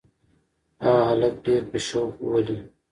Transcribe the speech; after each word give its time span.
هغه 0.83 1.03
هلک 1.09 1.33
ډېر 1.45 1.61
په 1.71 1.77
شوق 1.87 2.13
لولي. 2.25 2.57